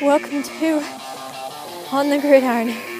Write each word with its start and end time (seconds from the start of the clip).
Welcome 0.00 0.42
to 0.42 0.82
On 1.92 2.10
the 2.10 2.18
Gridiron. 2.18 2.97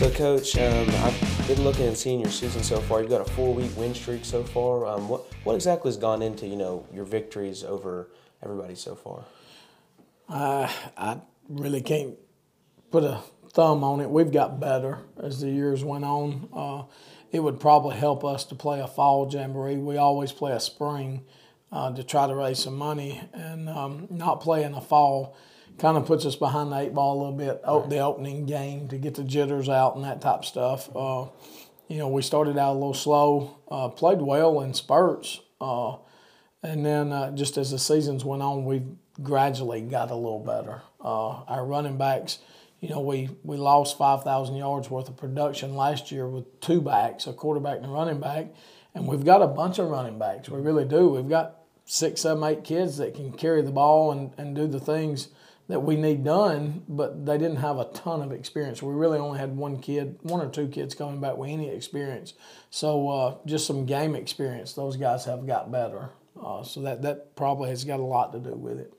So, 0.00 0.10
Coach, 0.12 0.56
um, 0.56 0.88
I've 0.88 1.46
been 1.46 1.62
looking 1.62 1.86
and 1.86 1.94
seeing 1.94 2.20
your 2.20 2.30
season 2.30 2.62
so 2.62 2.80
far. 2.80 3.02
You've 3.02 3.10
got 3.10 3.20
a 3.20 3.30
four-week 3.32 3.76
win 3.76 3.94
streak 3.94 4.24
so 4.24 4.42
far. 4.42 4.86
Um, 4.86 5.10
what 5.10 5.26
what 5.44 5.54
exactly 5.54 5.90
has 5.90 5.98
gone 5.98 6.22
into 6.22 6.46
you 6.46 6.56
know 6.56 6.86
your 6.90 7.04
victories 7.04 7.62
over 7.64 8.08
everybody 8.42 8.76
so 8.76 8.94
far? 8.94 9.24
Uh, 10.26 10.72
I 10.96 11.20
really 11.50 11.82
can't 11.82 12.14
put 12.90 13.04
a 13.04 13.20
thumb 13.52 13.84
on 13.84 14.00
it. 14.00 14.08
We've 14.08 14.32
got 14.32 14.58
better 14.58 15.00
as 15.22 15.42
the 15.42 15.50
years 15.50 15.84
went 15.84 16.06
on. 16.06 16.48
Uh, 16.50 16.84
it 17.30 17.40
would 17.40 17.60
probably 17.60 17.96
help 17.96 18.24
us 18.24 18.46
to 18.46 18.54
play 18.54 18.80
a 18.80 18.88
fall 18.88 19.28
jamboree. 19.30 19.76
We 19.76 19.98
always 19.98 20.32
play 20.32 20.52
a 20.52 20.60
spring 20.60 21.26
uh, 21.70 21.92
to 21.92 22.02
try 22.02 22.26
to 22.26 22.34
raise 22.34 22.58
some 22.58 22.78
money, 22.78 23.20
and 23.34 23.68
um, 23.68 24.08
not 24.08 24.40
playing 24.40 24.72
a 24.72 24.80
fall 24.80 25.36
kind 25.80 25.96
of 25.96 26.06
puts 26.06 26.26
us 26.26 26.36
behind 26.36 26.70
the 26.70 26.78
eight 26.78 26.94
ball 26.94 27.16
a 27.16 27.18
little 27.18 27.36
bit. 27.36 27.60
Right. 27.66 27.88
The 27.90 27.98
opening 27.98 28.46
game 28.46 28.88
to 28.88 28.98
get 28.98 29.14
the 29.14 29.24
jitters 29.24 29.68
out 29.68 29.96
and 29.96 30.04
that 30.04 30.20
type 30.20 30.40
of 30.40 30.44
stuff. 30.44 30.94
Uh, 30.94 31.26
you 31.88 31.98
know, 31.98 32.08
we 32.08 32.22
started 32.22 32.56
out 32.56 32.72
a 32.72 32.74
little 32.74 32.94
slow, 32.94 33.58
uh, 33.70 33.88
played 33.88 34.20
well 34.20 34.60
in 34.60 34.74
spurts, 34.74 35.40
uh, 35.60 35.96
and 36.62 36.86
then 36.86 37.10
uh, 37.12 37.32
just 37.32 37.56
as 37.56 37.70
the 37.70 37.78
seasons 37.78 38.24
went 38.24 38.42
on, 38.42 38.64
we 38.64 38.82
gradually 39.22 39.80
got 39.80 40.10
a 40.10 40.14
little 40.14 40.38
better. 40.38 40.82
Uh, 41.02 41.42
our 41.44 41.64
running 41.64 41.96
backs, 41.96 42.38
you 42.80 42.90
know, 42.90 43.00
we, 43.00 43.28
we 43.42 43.56
lost 43.56 43.98
5,000 43.98 44.54
yards 44.54 44.88
worth 44.88 45.08
of 45.08 45.16
production 45.16 45.74
last 45.74 46.12
year 46.12 46.28
with 46.28 46.60
two 46.60 46.80
backs, 46.80 47.26
a 47.26 47.32
quarterback 47.32 47.78
and 47.78 47.86
a 47.86 47.88
running 47.88 48.20
back, 48.20 48.54
and 48.94 49.06
we've 49.08 49.24
got 49.24 49.42
a 49.42 49.48
bunch 49.48 49.78
of 49.78 49.88
running 49.88 50.18
backs. 50.18 50.48
We 50.48 50.60
really 50.60 50.84
do. 50.84 51.08
We've 51.08 51.28
got 51.28 51.56
six, 51.86 52.20
seven, 52.20 52.44
eight 52.44 52.62
kids 52.62 52.98
that 52.98 53.14
can 53.14 53.32
carry 53.32 53.62
the 53.62 53.72
ball 53.72 54.12
and, 54.12 54.32
and 54.38 54.54
do 54.54 54.68
the 54.68 54.80
things– 54.80 55.28
that 55.70 55.80
we 55.80 55.96
need 55.96 56.24
done, 56.24 56.82
but 56.88 57.24
they 57.24 57.38
didn't 57.38 57.56
have 57.56 57.78
a 57.78 57.84
ton 57.86 58.22
of 58.22 58.32
experience. 58.32 58.82
We 58.82 58.92
really 58.92 59.18
only 59.18 59.38
had 59.38 59.56
one 59.56 59.78
kid, 59.78 60.18
one 60.22 60.40
or 60.40 60.50
two 60.50 60.68
kids 60.68 60.94
coming 60.94 61.20
back 61.20 61.36
with 61.36 61.50
any 61.50 61.68
experience. 61.68 62.34
So 62.70 63.08
uh, 63.08 63.34
just 63.46 63.66
some 63.66 63.86
game 63.86 64.14
experience. 64.14 64.72
Those 64.72 64.96
guys 64.96 65.24
have 65.24 65.46
got 65.46 65.70
better. 65.70 66.10
Uh, 66.42 66.62
so 66.62 66.80
that 66.82 67.02
that 67.02 67.36
probably 67.36 67.70
has 67.70 67.84
got 67.84 68.00
a 68.00 68.04
lot 68.04 68.32
to 68.32 68.38
do 68.38 68.54
with 68.54 68.78
it. 68.78 68.92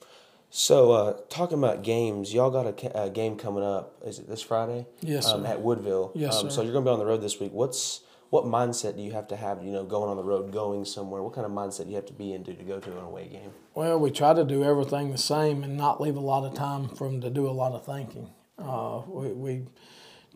So 0.49 0.91
uh, 0.91 1.17
talking 1.29 1.57
about 1.57 1.81
games, 1.81 2.33
y'all 2.33 2.51
got 2.51 2.65
a, 2.83 3.03
a, 3.03 3.09
game 3.09 3.37
coming 3.37 3.63
up. 3.63 3.95
Is 4.05 4.19
it 4.19 4.27
this 4.27 4.41
Friday? 4.41 4.85
Yes, 4.99 5.27
um, 5.27 5.45
At 5.45 5.61
Woodville. 5.61 6.11
Yes, 6.13 6.35
um, 6.35 6.49
sir. 6.49 6.55
So 6.55 6.61
you're 6.61 6.73
going 6.73 6.83
to 6.83 6.89
be 6.89 6.93
on 6.93 6.99
the 6.99 7.05
road 7.05 7.21
this 7.21 7.39
week. 7.39 7.53
What's 7.53 8.01
what 8.31 8.45
mindset 8.45 8.95
do 8.95 9.03
you 9.03 9.11
have 9.11 9.27
to 9.27 9.35
have, 9.35 9.61
you 9.61 9.71
know, 9.71 9.83
going 9.83 10.09
on 10.09 10.15
the 10.15 10.23
road, 10.23 10.53
going 10.53 10.85
somewhere? 10.85 11.21
What 11.21 11.33
kind 11.33 11.45
of 11.45 11.51
mindset 11.51 11.83
do 11.83 11.89
you 11.89 11.97
have 11.97 12.05
to 12.05 12.13
be 12.13 12.31
into 12.31 12.53
to 12.53 12.63
go 12.63 12.79
to 12.79 12.91
an 12.97 13.03
away 13.03 13.27
game? 13.27 13.51
Well, 13.75 13.99
we 13.99 14.09
try 14.09 14.33
to 14.33 14.45
do 14.45 14.63
everything 14.63 15.11
the 15.11 15.17
same 15.17 15.65
and 15.65 15.75
not 15.75 15.99
leave 15.99 16.15
a 16.15 16.21
lot 16.21 16.45
of 16.45 16.53
time 16.53 16.87
for 16.87 17.09
them 17.09 17.19
to 17.21 17.29
do 17.29 17.49
a 17.49 17.51
lot 17.51 17.73
of 17.73 17.85
thinking. 17.85 18.29
Uh, 18.57 19.01
we, 19.05 19.27
we 19.33 19.65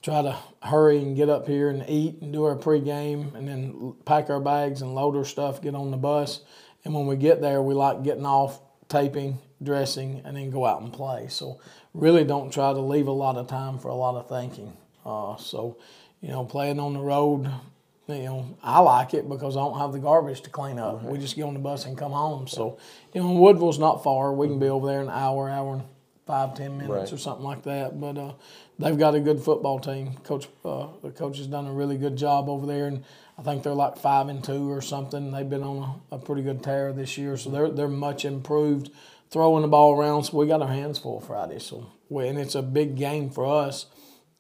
try 0.02 0.22
to 0.22 0.38
hurry 0.62 0.98
and 0.98 1.16
get 1.16 1.30
up 1.30 1.48
here 1.48 1.70
and 1.70 1.86
eat 1.88 2.22
and 2.22 2.34
do 2.34 2.44
our 2.44 2.58
pregame 2.58 3.34
and 3.34 3.48
then 3.48 3.96
pack 4.04 4.30
our 4.30 4.42
bags 4.42 4.82
and 4.82 4.94
load 4.94 5.16
our 5.16 5.24
stuff, 5.24 5.62
get 5.62 5.74
on 5.74 5.92
the 5.92 5.98
bus. 5.98 6.42
And 6.84 6.94
when 6.94 7.08
we 7.08 7.16
get 7.16 7.40
there, 7.40 7.62
we 7.62 7.74
like 7.74 8.04
getting 8.04 8.26
off, 8.26 8.60
taping, 8.90 9.40
dressing, 9.64 10.22
and 10.26 10.36
then 10.36 10.52
go 10.52 10.66
out 10.66 10.82
and 10.82 10.92
play. 10.92 11.28
So 11.30 11.62
really 11.94 12.26
don't 12.26 12.52
try 12.52 12.74
to 12.74 12.82
leave 12.82 13.08
a 13.08 13.14
lot 13.14 13.38
of 13.38 13.48
time 13.48 13.80
for 13.80 13.88
a 13.88 13.96
lot 13.96 14.16
of 14.16 14.28
thinking. 14.28 14.76
Uh, 15.06 15.38
so, 15.38 15.78
you 16.20 16.28
know, 16.28 16.44
playing 16.44 16.80
on 16.82 16.94
the 16.94 17.00
road, 17.00 17.50
you 18.08 18.24
know, 18.24 18.58
I 18.62 18.80
like 18.80 19.14
it 19.14 19.28
because 19.28 19.58
I 19.58 19.62
don't 19.62 19.80
have 19.80 19.92
the 19.92 20.00
garbage 20.00 20.42
to 20.42 20.50
clean 20.50 20.78
up. 20.78 21.04
We 21.04 21.18
just 21.18 21.36
get 21.36 21.44
on 21.44 21.54
the 21.54 21.60
bus 21.60 21.86
and 21.86 21.98
come 21.98 22.12
home. 22.12 22.48
So, 22.48 22.78
you 23.14 23.22
know, 23.22 23.32
Woodville's 23.32 23.80
not 23.80 24.04
far. 24.04 24.32
We 24.32 24.48
can 24.48 24.60
be 24.60 24.68
over 24.68 24.86
there 24.86 25.02
an 25.02 25.10
hour, 25.10 25.50
hour 25.50 25.74
and 25.74 25.84
five, 26.28 26.56
ten 26.56 26.78
minutes 26.78 27.12
right. 27.12 27.14
or 27.14 27.18
something 27.18 27.44
like 27.44 27.64
that. 27.64 28.00
But 28.00 28.18
uh, 28.18 28.34
they've 28.78 28.98
got 28.98 29.16
a 29.16 29.20
good 29.20 29.42
football 29.42 29.80
team. 29.80 30.14
Coach, 30.24 30.48
uh, 30.64 30.88
the 31.02 31.10
coach 31.12 31.38
has 31.38 31.48
done 31.48 31.66
a 31.66 31.74
really 31.74 31.98
good 31.98 32.16
job 32.16 32.48
over 32.48 32.68
there, 32.68 32.88
and 32.88 33.04
I 33.40 33.42
think 33.42 33.64
they're 33.64 33.74
like 33.74 33.98
five 33.98 34.28
and 34.28 34.44
two 34.44 34.72
or 34.72 34.82
something. 34.82 35.32
They've 35.32 35.50
been 35.50 35.64
on 35.64 36.02
a, 36.12 36.16
a 36.16 36.20
pretty 36.20 36.44
good 36.44 36.62
tear 36.64 36.94
this 36.94 37.18
year, 37.18 37.38
so 37.38 37.50
they're 37.50 37.70
they're 37.70 37.88
much 37.88 38.24
improved 38.24 38.92
throwing 39.32 39.64
the 39.64 39.68
ball 39.68 40.00
around. 40.00 40.26
So 40.26 40.38
we 40.38 40.48
got 40.48 40.62
our 40.62 40.68
hands 40.68 41.00
full 41.00 41.20
Friday. 41.22 41.58
So 41.58 41.92
we, 42.10 42.28
and 42.28 42.38
it's 42.38 42.56
a 42.56 42.62
big 42.62 42.96
game 42.96 43.32
for 43.32 43.46
us 43.46 43.88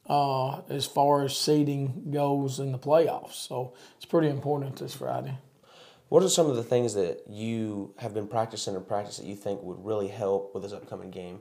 uh, 0.08 0.62
as 0.70 0.86
far 0.86 1.24
as 1.24 1.38
seeding 1.38 2.12
goes 2.12 2.60
in 2.60 2.72
the 2.72 2.78
playoffs. 2.78 3.34
So 3.34 3.74
it's 3.98 4.06
pretty 4.06 4.30
important 4.30 4.78
this 4.78 4.94
Friday. 4.94 5.38
What 6.10 6.22
are 6.24 6.30
some 6.30 6.50
of 6.50 6.56
the 6.56 6.64
things 6.64 6.94
that 6.94 7.24
you 7.28 7.94
have 7.98 8.14
been 8.14 8.28
practicing 8.28 8.76
or 8.76 8.80
practice 8.80 9.18
that 9.18 9.26
you 9.26 9.36
think 9.36 9.62
would 9.64 9.84
really 9.84 10.08
help 10.08 10.54
with 10.54 10.64
this 10.64 10.72
upcoming 10.72 11.10
game? 11.10 11.40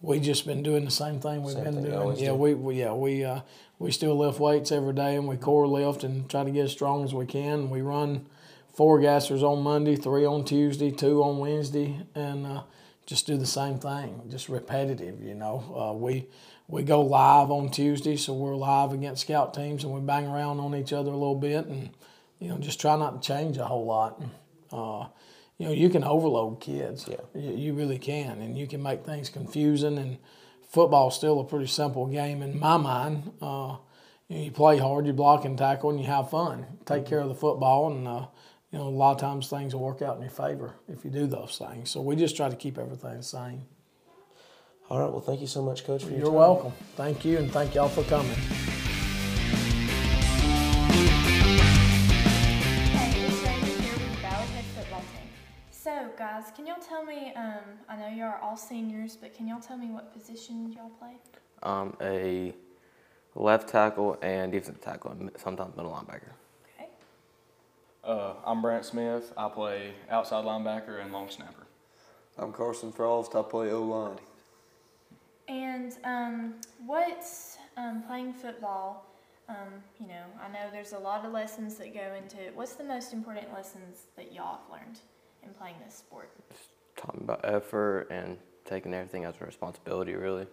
We 0.00 0.18
just 0.18 0.46
been 0.46 0.62
doing 0.62 0.84
the 0.84 0.90
same 0.90 1.20
thing 1.20 1.42
we've 1.42 1.54
same 1.54 1.64
been 1.64 1.74
thing 1.74 1.84
doing. 1.84 2.16
Yeah, 2.16 2.30
do. 2.30 2.34
we, 2.34 2.54
we, 2.54 2.80
yeah 2.80 2.92
we 2.92 3.24
uh, 3.24 3.40
we 3.78 3.92
still 3.92 4.16
lift 4.16 4.40
weights 4.40 4.72
every 4.72 4.94
day 4.94 5.16
and 5.16 5.28
we 5.28 5.36
core 5.36 5.66
lift 5.66 6.04
and 6.04 6.28
try 6.28 6.44
to 6.44 6.50
get 6.50 6.64
as 6.64 6.72
strong 6.72 7.04
as 7.04 7.14
we 7.14 7.26
can. 7.26 7.70
We 7.70 7.82
run 7.82 8.26
four 8.74 8.98
gassers 9.00 9.42
on 9.42 9.62
Monday, 9.62 9.96
three 9.96 10.24
on 10.24 10.44
Tuesday, 10.44 10.90
two 10.90 11.22
on 11.22 11.38
Wednesday, 11.38 12.00
and 12.14 12.46
uh, 12.46 12.62
just 13.06 13.26
do 13.26 13.36
the 13.36 13.46
same 13.46 13.78
thing, 13.78 14.22
just 14.28 14.48
repetitive. 14.48 15.22
You 15.22 15.34
know, 15.34 15.74
uh, 15.76 15.92
we 15.92 16.28
we 16.68 16.82
go 16.82 17.02
live 17.02 17.50
on 17.50 17.70
Tuesday, 17.70 18.16
so 18.16 18.32
we're 18.32 18.56
live 18.56 18.92
against 18.92 19.22
scout 19.22 19.54
teams, 19.54 19.84
and 19.84 19.92
we 19.92 20.00
bang 20.00 20.26
around 20.26 20.60
on 20.60 20.74
each 20.74 20.92
other 20.92 21.10
a 21.10 21.16
little 21.16 21.34
bit, 21.34 21.66
and 21.66 21.90
you 22.38 22.48
know, 22.48 22.58
just 22.58 22.80
try 22.80 22.96
not 22.96 23.22
to 23.22 23.26
change 23.26 23.56
a 23.56 23.64
whole 23.64 23.84
lot. 23.84 24.20
Uh, 24.72 25.06
you 25.58 25.66
know, 25.66 25.72
you 25.72 25.88
can 25.90 26.02
overload 26.02 26.60
kids. 26.60 27.06
Yeah. 27.08 27.20
You, 27.34 27.52
you, 27.52 27.74
really 27.74 27.98
can, 27.98 28.40
and 28.40 28.58
you 28.58 28.66
can 28.66 28.82
make 28.82 29.04
things 29.04 29.28
confusing. 29.28 29.96
And 29.96 30.18
football's 30.68 31.14
still 31.14 31.38
a 31.38 31.44
pretty 31.44 31.68
simple 31.68 32.06
game 32.06 32.42
in 32.42 32.58
my 32.58 32.78
mind. 32.78 33.32
Uh, 33.40 33.76
you, 34.28 34.36
know, 34.36 34.42
you, 34.44 34.50
play 34.50 34.78
hard, 34.78 35.06
you 35.06 35.12
block 35.12 35.44
and 35.44 35.56
tackle, 35.56 35.90
and 35.90 36.00
you 36.00 36.06
have 36.06 36.30
fun. 36.30 36.66
Take 36.84 37.06
care 37.06 37.20
of 37.20 37.28
the 37.28 37.34
football, 37.34 37.92
and 37.92 38.08
uh, 38.08 38.26
you 38.72 38.78
know, 38.78 38.86
a 38.86 38.88
lot 38.88 39.12
of 39.12 39.20
times 39.20 39.48
things 39.48 39.74
will 39.74 39.82
work 39.82 40.00
out 40.00 40.16
in 40.16 40.22
your 40.22 40.30
favor 40.30 40.74
if 40.88 41.04
you 41.04 41.10
do 41.10 41.26
those 41.26 41.58
things. 41.58 41.90
So 41.90 42.00
we 42.00 42.16
just 42.16 42.36
try 42.36 42.48
to 42.48 42.56
keep 42.56 42.78
everything 42.78 43.18
the 43.18 43.22
same. 43.22 43.62
All 44.88 44.98
right. 44.98 45.10
Well, 45.10 45.20
thank 45.20 45.40
you 45.40 45.46
so 45.46 45.62
much, 45.62 45.84
Coach, 45.84 46.04
for 46.04 46.10
your 46.10 46.18
You're 46.18 46.26
time. 46.26 46.34
welcome. 46.34 46.72
Thank 46.96 47.24
you, 47.24 47.38
and 47.38 47.50
thank 47.50 47.74
y'all 47.74 47.88
for 47.88 48.02
coming. 48.04 48.36
So, 55.70 56.10
guys, 56.16 56.44
can 56.54 56.66
y'all 56.66 56.76
tell 56.80 57.04
me? 57.04 57.32
Um, 57.34 57.58
I 57.88 57.96
know 57.96 58.08
y'all 58.08 58.26
are 58.26 58.38
all 58.38 58.56
seniors, 58.56 59.16
but 59.16 59.34
can 59.34 59.48
y'all 59.48 59.60
tell 59.60 59.76
me 59.76 59.90
what 59.90 60.12
position 60.12 60.72
y'all 60.72 60.90
play? 60.90 61.16
Um, 61.62 61.96
a 62.00 62.54
left 63.34 63.68
tackle 63.68 64.16
and 64.22 64.52
defensive 64.52 64.80
tackle, 64.80 65.10
and 65.10 65.30
sometimes 65.36 65.76
middle 65.76 65.92
linebacker. 65.92 66.32
Okay. 68.04 68.12
Uh, 68.12 68.34
I'm 68.44 68.62
Brant 68.62 68.84
Smith. 68.84 69.32
I 69.36 69.48
play 69.48 69.94
outside 70.10 70.44
linebacker 70.44 71.02
and 71.02 71.12
long 71.12 71.30
snapper. 71.30 71.66
I'm 72.38 72.52
Carson 72.52 72.92
Frost. 72.92 73.34
I 73.34 73.42
play 73.42 73.70
O 73.70 73.82
line. 73.82 74.18
And 75.48 75.96
um, 76.04 76.54
what's 76.86 77.58
um, 77.76 78.02
playing 78.06 78.32
football? 78.32 79.06
Um, 79.48 79.82
you 80.00 80.06
know, 80.06 80.24
I 80.42 80.48
know 80.48 80.70
there's 80.72 80.92
a 80.92 80.98
lot 80.98 81.24
of 81.24 81.32
lessons 81.32 81.74
that 81.76 81.92
go 81.92 82.14
into 82.14 82.40
it. 82.40 82.54
What's 82.54 82.74
the 82.74 82.84
most 82.84 83.12
important 83.12 83.52
lessons 83.52 84.06
that 84.16 84.32
y'all 84.32 84.58
have 84.58 84.80
learned 84.80 85.00
in 85.42 85.50
playing 85.50 85.76
this 85.84 85.96
sport? 85.96 86.30
Just 86.50 86.68
talking 86.96 87.22
about 87.22 87.40
effort 87.44 88.06
and 88.10 88.38
taking 88.64 88.94
everything 88.94 89.24
as 89.24 89.34
a 89.40 89.44
responsibility, 89.44 90.14
really. 90.14 90.46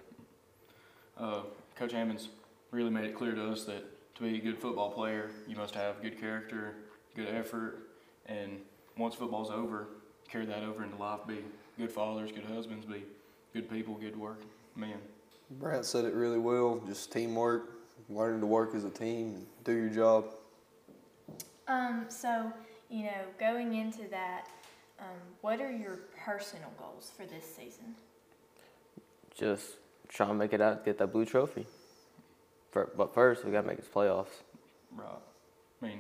Uh, 1.18 1.42
Coach 1.76 1.94
Hammonds 1.94 2.30
really 2.72 2.90
made 2.90 3.06
it 3.06 3.16
clear 3.16 3.34
to 3.34 3.52
us 3.52 3.64
that 3.66 3.84
to 4.16 4.24
be 4.24 4.38
a 4.38 4.42
good 4.42 4.58
football 4.58 4.92
player, 4.92 5.30
you 5.48 5.56
must 5.56 5.76
have 5.76 6.02
good 6.02 6.20
character, 6.20 6.76
good 7.20 7.36
effort, 7.36 7.90
and 8.28 8.60
once 8.98 9.16
football's 9.16 9.50
over, 9.50 9.88
carry 10.30 10.46
that 10.46 10.64
over 10.64 10.84
into 10.84 10.96
life. 10.96 11.20
Be 11.28 11.40
good 11.78 11.92
fathers, 11.92 12.32
good 12.32 12.46
husbands, 12.46 12.86
be 12.86 13.04
good 13.54 13.70
people, 13.70 13.96
good 13.96 14.18
work 14.18 14.42
men. 14.76 14.98
Brant 15.52 15.86
said 15.86 16.06
it 16.06 16.14
really 16.14 16.38
well. 16.38 16.82
Just 16.88 17.12
teamwork, 17.12 17.74
learning 18.10 18.40
to 18.40 18.48
work 18.48 18.74
as 18.74 18.86
a 18.86 18.90
team, 18.90 19.36
and 19.36 19.46
do 19.66 19.74
your 19.74 19.90
job. 19.90 20.26
Um, 21.68 22.06
so, 22.08 22.52
you 22.90 23.04
know, 23.04 23.22
going 23.40 23.76
into 23.76 24.08
that, 24.10 24.48
um, 25.00 25.06
what 25.42 25.60
are 25.60 25.72
your 25.72 26.00
personal 26.26 26.72
goals 26.78 27.12
for 27.16 27.26
this 27.26 27.44
season? 27.44 27.96
Just 29.36 29.72
try 30.08 30.28
to 30.28 30.34
make 30.34 30.54
it 30.54 30.62
out, 30.62 30.86
get 30.86 30.98
that 31.00 31.12
blue 31.12 31.26
trophy. 31.26 31.66
For, 32.72 32.90
but 32.96 33.14
first, 33.14 33.44
we 33.44 33.52
got 33.52 33.62
to 33.62 33.68
make 33.68 33.80
it 33.80 33.94
playoffs. 33.94 34.44
Right. 34.96 35.08
I 35.82 35.86
mean, 35.86 36.00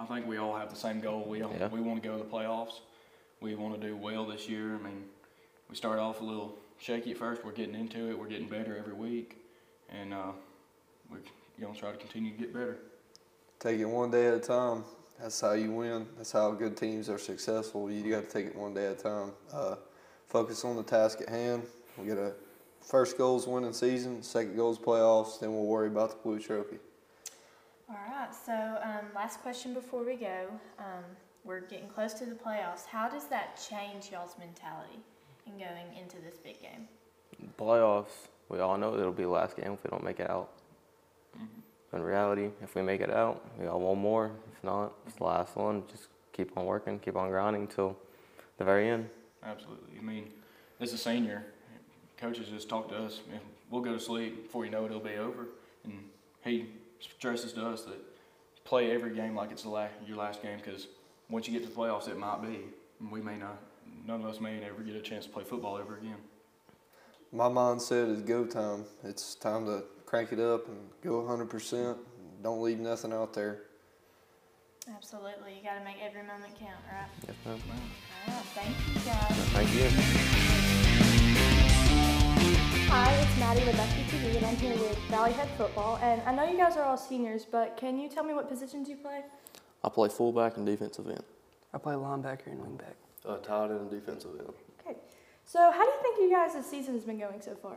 I 0.00 0.06
think 0.06 0.26
we 0.26 0.38
all 0.38 0.56
have 0.56 0.70
the 0.70 0.76
same 0.76 1.00
goal. 1.00 1.26
We 1.28 1.42
all, 1.42 1.54
yeah. 1.58 1.68
we 1.68 1.80
want 1.80 2.02
to 2.02 2.08
go 2.08 2.16
to 2.16 2.24
the 2.24 2.28
playoffs. 2.28 2.80
we 3.40 3.54
want 3.54 3.78
to 3.78 3.86
do 3.86 3.94
well 3.96 4.24
this 4.24 4.48
year. 4.48 4.74
I 4.74 4.78
mean, 4.78 5.04
we 5.68 5.76
started 5.76 6.00
off 6.00 6.22
a 6.22 6.24
little 6.24 6.54
shaky 6.78 7.10
at 7.10 7.18
first. 7.18 7.44
We're 7.44 7.52
getting 7.52 7.74
into 7.74 8.08
it. 8.08 8.18
We're 8.18 8.28
getting 8.28 8.48
better 8.48 8.76
every 8.78 8.94
week, 8.94 9.36
and 9.90 10.14
uh, 10.14 10.32
we're 11.10 11.18
gonna 11.60 11.78
try 11.78 11.92
to 11.92 11.98
continue 11.98 12.32
to 12.32 12.38
get 12.38 12.54
better. 12.54 12.78
Take 13.58 13.78
it 13.78 13.84
one 13.84 14.10
day 14.10 14.28
at 14.28 14.34
a 14.34 14.40
time. 14.40 14.84
That's 15.20 15.38
how 15.38 15.52
you 15.52 15.70
win. 15.70 16.06
That's 16.16 16.32
how 16.32 16.50
good 16.52 16.78
teams 16.78 17.10
are 17.10 17.18
successful. 17.18 17.90
You 17.90 18.10
got 18.10 18.24
to 18.24 18.30
take 18.30 18.46
it 18.46 18.56
one 18.56 18.72
day 18.72 18.86
at 18.86 18.92
a 18.92 19.02
time. 19.02 19.32
Uh, 19.52 19.74
focus 20.28 20.64
on 20.64 20.76
the 20.76 20.82
task 20.82 21.20
at 21.20 21.28
hand. 21.28 21.64
We 21.98 22.06
get 22.06 22.16
a 22.16 22.32
first 22.80 23.18
goals 23.18 23.46
winning 23.46 23.74
season, 23.74 24.22
second 24.22 24.56
goals 24.56 24.78
playoffs. 24.78 25.40
Then 25.40 25.52
we'll 25.52 25.66
worry 25.66 25.88
about 25.88 26.10
the 26.10 26.16
blue 26.22 26.38
trophy. 26.38 26.78
All 27.90 27.96
right. 27.96 28.28
So, 28.32 28.52
um, 28.52 29.06
last 29.16 29.40
question 29.40 29.74
before 29.74 30.04
we 30.04 30.14
go. 30.14 30.46
Um, 30.78 31.02
we're 31.44 31.60
getting 31.60 31.88
close 31.88 32.14
to 32.14 32.24
the 32.24 32.36
playoffs. 32.36 32.86
How 32.86 33.08
does 33.08 33.26
that 33.28 33.60
change 33.68 34.10
y'all's 34.12 34.36
mentality 34.38 35.00
in 35.44 35.54
going 35.54 35.96
into 36.00 36.16
this 36.18 36.36
big 36.36 36.60
game? 36.62 36.86
Playoffs, 37.58 38.28
we 38.48 38.60
all 38.60 38.78
know 38.78 38.96
it'll 38.96 39.10
be 39.10 39.24
the 39.24 39.28
last 39.28 39.56
game 39.56 39.72
if 39.72 39.82
we 39.82 39.90
don't 39.90 40.04
make 40.04 40.20
it 40.20 40.30
out. 40.30 40.50
In 41.92 42.02
reality, 42.02 42.50
if 42.62 42.76
we 42.76 42.82
make 42.82 43.00
it 43.00 43.10
out, 43.10 43.44
we 43.58 43.64
got 43.64 43.80
one 43.80 43.98
more. 43.98 44.30
If 44.52 44.62
not, 44.62 44.92
it's 45.06 45.16
the 45.16 45.24
last 45.24 45.56
one. 45.56 45.82
Just 45.90 46.04
keep 46.32 46.56
on 46.56 46.66
working, 46.66 47.00
keep 47.00 47.16
on 47.16 47.28
grinding 47.28 47.66
till 47.66 47.96
the 48.58 48.64
very 48.64 48.88
end. 48.88 49.08
Absolutely. 49.42 49.98
I 49.98 50.02
mean, 50.02 50.30
as 50.78 50.92
a 50.92 50.98
senior, 50.98 51.44
coaches 52.16 52.48
just 52.48 52.68
talk 52.68 52.88
to 52.90 52.96
us. 52.96 53.20
and 53.32 53.40
We'll 53.68 53.82
go 53.82 53.92
to 53.92 53.98
sleep 53.98 54.44
before 54.44 54.64
you 54.64 54.70
know 54.70 54.84
it, 54.84 54.90
it'll 54.90 55.00
be 55.00 55.16
over. 55.16 55.48
And 55.82 56.04
he 56.44 56.66
stresses 57.00 57.52
to 57.54 57.66
us 57.66 57.82
that 57.82 57.98
play 58.64 58.90
every 58.90 59.14
game 59.14 59.34
like 59.34 59.50
it's 59.50 59.62
the 59.62 59.68
last, 59.70 59.94
your 60.06 60.16
last 60.16 60.42
game 60.42 60.58
because 60.62 60.86
once 61.28 61.46
you 61.46 61.52
get 61.52 61.62
to 61.62 61.68
the 61.68 61.74
playoffs, 61.74 62.08
it 62.08 62.18
might 62.18 62.42
be. 62.42 62.60
We 63.10 63.20
may 63.20 63.36
not. 63.36 63.58
None 64.06 64.20
of 64.22 64.26
us 64.26 64.40
may 64.40 64.62
ever 64.62 64.82
get 64.82 64.94
a 64.94 65.00
chance 65.00 65.24
to 65.26 65.30
play 65.30 65.44
football 65.44 65.78
ever 65.78 65.96
again. 65.96 66.16
My 67.32 67.48
mindset 67.48 68.12
is 68.12 68.22
go 68.22 68.44
time. 68.44 68.84
It's 69.04 69.34
time 69.36 69.64
to 69.66 69.84
crank 70.04 70.32
it 70.32 70.40
up 70.40 70.66
and 70.68 70.78
go 71.02 71.22
100%. 71.22 71.96
Don't 72.42 72.62
leave 72.62 72.80
nothing 72.80 73.12
out 73.12 73.32
there. 73.32 73.62
Absolutely. 74.94 75.56
You 75.56 75.62
got 75.62 75.78
to 75.78 75.84
make 75.84 75.96
every 76.02 76.22
moment 76.22 76.58
count, 76.58 76.72
right? 76.90 77.08
Yes, 77.26 77.36
ma'am. 77.46 77.60
All 78.26 78.34
right. 78.34 78.44
Thank 78.54 78.76
you, 78.88 78.94
guys. 79.04 79.36
Thank 79.52 80.44
you. 80.44 80.49
Hi, 82.92 83.12
it's 83.12 83.38
Maddie 83.38 83.64
with 83.64 83.76
FBTV, 83.76 84.38
and 84.38 84.46
I'm 84.46 84.56
here 84.56 84.72
with 84.72 84.98
Valley 85.02 85.30
Head 85.30 85.48
Football. 85.56 86.00
And 86.02 86.20
I 86.22 86.34
know 86.34 86.42
you 86.42 86.56
guys 86.56 86.76
are 86.76 86.82
all 86.82 86.96
seniors, 86.96 87.44
but 87.44 87.76
can 87.76 88.00
you 88.00 88.08
tell 88.08 88.24
me 88.24 88.34
what 88.34 88.48
positions 88.48 88.88
you 88.88 88.96
play? 88.96 89.20
I 89.84 89.88
play 89.88 90.08
fullback 90.08 90.56
and 90.56 90.66
defensive 90.66 91.06
end. 91.06 91.22
I 91.72 91.78
play 91.78 91.94
linebacker 91.94 92.48
and 92.48 92.58
wingback. 92.58 92.94
Uh, 93.24 93.36
tight 93.36 93.66
end 93.66 93.82
and 93.82 93.90
defensive 93.92 94.32
end. 94.40 94.48
Okay. 94.80 94.98
So, 95.44 95.70
how 95.70 95.84
do 95.84 95.88
you 95.88 96.02
think 96.02 96.18
you 96.18 96.30
guys' 96.36 96.66
season 96.66 96.94
has 96.94 97.04
been 97.04 97.20
going 97.20 97.40
so 97.40 97.54
far? 97.54 97.76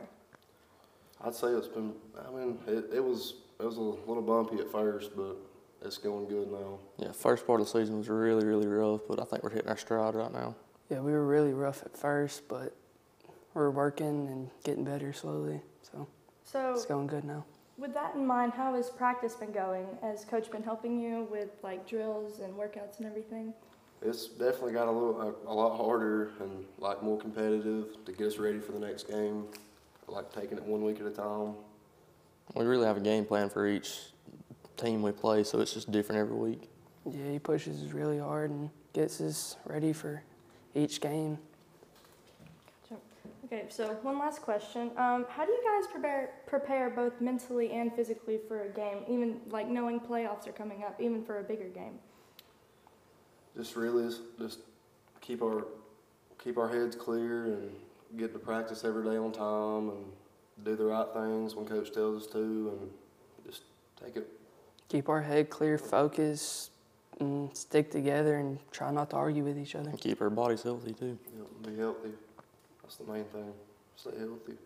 I'd 1.24 1.32
say 1.32 1.46
it's 1.46 1.68
been. 1.68 1.92
I 2.18 2.32
mean, 2.32 2.58
it, 2.66 2.96
it 2.96 3.04
was 3.04 3.34
it 3.60 3.64
was 3.64 3.76
a 3.76 3.80
little 3.80 4.20
bumpy 4.20 4.58
at 4.60 4.72
first, 4.72 5.16
but 5.16 5.36
it's 5.80 5.96
going 5.96 6.26
good 6.26 6.50
now. 6.50 6.80
Yeah, 6.98 7.12
first 7.12 7.46
part 7.46 7.60
of 7.60 7.66
the 7.70 7.78
season 7.78 7.98
was 7.98 8.08
really 8.08 8.44
really 8.44 8.66
rough, 8.66 9.02
but 9.08 9.20
I 9.20 9.24
think 9.26 9.44
we're 9.44 9.50
hitting 9.50 9.68
our 9.68 9.76
stride 9.76 10.16
right 10.16 10.32
now. 10.32 10.56
Yeah, 10.90 10.98
we 10.98 11.12
were 11.12 11.24
really 11.24 11.52
rough 11.52 11.84
at 11.84 11.96
first, 11.96 12.48
but 12.48 12.74
we're 13.54 13.70
working 13.70 14.26
and 14.28 14.50
getting 14.64 14.84
better 14.84 15.12
slowly. 15.12 15.60
So 15.82 16.06
So, 16.44 16.72
it's 16.72 16.84
going 16.84 17.06
good 17.06 17.24
now. 17.24 17.44
with 17.78 17.94
that 17.94 18.14
in 18.14 18.26
mind, 18.26 18.52
how 18.52 18.74
has 18.74 18.90
practice 18.90 19.34
been 19.34 19.52
going? 19.52 19.86
Has 20.02 20.24
coach 20.24 20.50
been 20.50 20.62
helping 20.62 21.00
you 21.00 21.26
with 21.30 21.50
like 21.62 21.88
drills 21.88 22.40
and 22.40 22.54
workouts 22.54 22.98
and 22.98 23.06
everything? 23.06 23.54
It's 24.02 24.26
definitely 24.26 24.72
got 24.72 24.88
a 24.88 24.90
little 24.90 25.20
a, 25.46 25.50
a 25.50 25.54
lot 25.54 25.76
harder 25.76 26.32
and 26.40 26.64
like 26.78 27.02
more 27.02 27.18
competitive 27.18 28.04
to 28.04 28.12
get 28.12 28.26
us 28.26 28.36
ready 28.38 28.58
for 28.60 28.72
the 28.72 28.80
next 28.80 29.08
game. 29.08 29.46
Like 30.06 30.32
taking 30.32 30.58
it 30.58 30.64
one 30.64 30.84
week 30.84 31.00
at 31.00 31.06
a 31.06 31.10
time. 31.10 31.54
We 32.54 32.64
really 32.66 32.84
have 32.86 32.98
a 32.98 33.00
game 33.00 33.24
plan 33.24 33.48
for 33.48 33.66
each 33.66 33.98
team 34.76 35.00
we 35.00 35.12
play, 35.12 35.44
so 35.44 35.60
it's 35.60 35.72
just 35.72 35.90
different 35.90 36.20
every 36.20 36.36
week. 36.36 36.68
Yeah, 37.10 37.30
he 37.30 37.38
pushes 37.38 37.82
us 37.82 37.92
really 37.92 38.18
hard 38.18 38.50
and 38.50 38.68
gets 38.92 39.20
us 39.22 39.56
ready 39.64 39.92
for 39.94 40.22
each 40.74 41.00
game. 41.00 41.38
Okay, 43.54 43.66
so 43.68 43.86
one 44.02 44.18
last 44.18 44.42
question. 44.42 44.90
Um, 44.96 45.26
how 45.28 45.44
do 45.46 45.52
you 45.52 45.62
guys 45.64 45.88
prepare 45.92 46.30
prepare 46.46 46.90
both 46.90 47.20
mentally 47.20 47.70
and 47.70 47.94
physically 47.94 48.40
for 48.48 48.62
a 48.64 48.68
game, 48.68 49.04
even 49.08 49.40
like 49.48 49.68
knowing 49.68 50.00
playoffs 50.00 50.48
are 50.48 50.52
coming 50.52 50.82
up, 50.82 51.00
even 51.00 51.24
for 51.24 51.38
a 51.38 51.42
bigger 51.42 51.68
game? 51.68 51.98
just 53.56 53.76
really 53.76 54.02
is- 54.02 54.22
just 54.40 54.58
keep 55.20 55.40
our 55.40 55.66
keep 56.38 56.58
our 56.58 56.68
heads 56.68 56.96
clear 56.96 57.44
and 57.44 57.70
get 58.16 58.32
to 58.32 58.38
practice 58.40 58.82
every 58.84 59.04
day 59.04 59.16
on 59.16 59.30
time 59.30 59.90
and 59.90 60.04
do 60.64 60.74
the 60.74 60.84
right 60.84 61.06
things 61.14 61.54
when 61.54 61.64
coach 61.64 61.92
tells 61.92 62.24
us 62.24 62.32
to 62.32 62.38
and 62.76 62.90
just 63.46 63.62
take 64.02 64.16
it 64.16 64.28
Keep 64.88 65.08
our 65.08 65.22
head 65.22 65.48
clear, 65.48 65.78
focus, 65.78 66.70
and 67.20 67.56
stick 67.56 67.90
together 67.92 68.34
and 68.36 68.58
try 68.72 68.90
not 68.90 69.10
to 69.10 69.16
argue 69.16 69.44
with 69.44 69.56
each 69.56 69.76
other. 69.76 69.90
and 69.90 70.00
keep 70.00 70.20
our 70.20 70.30
bodies 70.30 70.62
healthy 70.64 70.92
too. 70.92 71.16
be 71.64 71.76
healthy. 71.76 72.10
That's 72.84 72.96
the 72.96 73.10
main 73.10 73.24
thing. 73.24 73.50
Stay 73.96 74.10
healthy. 74.18 74.58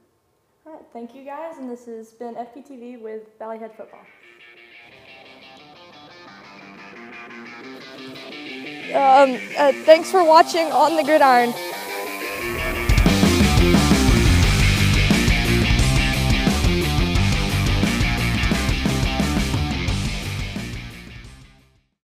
All 0.67 0.73
right, 0.73 0.83
thank 0.93 1.15
you 1.15 1.25
guys, 1.25 1.57
and 1.59 1.71
this 1.71 1.87
has 1.87 2.09
been 2.09 2.35
FPTV 2.35 3.01
with 3.01 3.23
Valley 3.39 3.59
Head 3.59 3.71
Football. 3.77 4.01
Um, 8.93 9.39
uh, 9.57 9.73
thanks 9.85 10.11
for 10.11 10.25
watching 10.25 10.73
On 10.73 10.97
the 10.97 11.05
Gridiron. 11.05 11.55